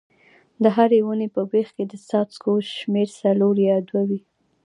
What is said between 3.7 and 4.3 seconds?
دوه وي.